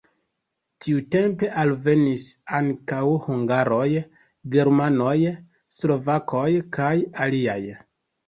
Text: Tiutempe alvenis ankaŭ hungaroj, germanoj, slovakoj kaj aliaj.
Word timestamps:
Tiutempe 0.83 1.49
alvenis 1.63 2.23
ankaŭ 2.59 3.01
hungaroj, 3.27 3.85
germanoj, 4.55 5.13
slovakoj 5.79 6.49
kaj 6.79 6.93
aliaj. 7.27 7.61